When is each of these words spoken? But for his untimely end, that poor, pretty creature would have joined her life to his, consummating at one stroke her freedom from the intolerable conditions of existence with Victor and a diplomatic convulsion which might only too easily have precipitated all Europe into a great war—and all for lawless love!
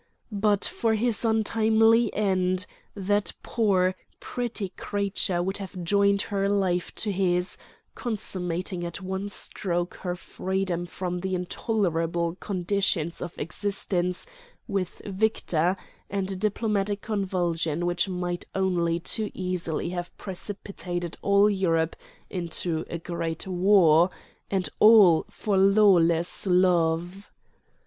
But 0.31 0.65
for 0.65 0.95
his 0.95 1.23
untimely 1.23 2.11
end, 2.15 2.65
that 2.95 3.33
poor, 3.43 3.93
pretty 4.19 4.69
creature 4.69 5.43
would 5.43 5.57
have 5.57 5.83
joined 5.83 6.23
her 6.23 6.49
life 6.49 6.91
to 6.95 7.11
his, 7.11 7.55
consummating 7.93 8.83
at 8.83 9.03
one 9.03 9.29
stroke 9.29 9.97
her 9.97 10.15
freedom 10.15 10.87
from 10.87 11.19
the 11.19 11.35
intolerable 11.35 12.33
conditions 12.33 13.21
of 13.21 13.37
existence 13.37 14.25
with 14.67 15.03
Victor 15.05 15.77
and 16.09 16.31
a 16.31 16.35
diplomatic 16.35 17.03
convulsion 17.03 17.85
which 17.85 18.09
might 18.09 18.45
only 18.55 18.99
too 18.99 19.29
easily 19.35 19.89
have 19.89 20.17
precipitated 20.17 21.15
all 21.21 21.47
Europe 21.47 21.95
into 22.27 22.85
a 22.89 22.97
great 22.97 23.45
war—and 23.45 24.67
all 24.79 25.25
for 25.29 25.59
lawless 25.59 26.47
love! 26.47 27.29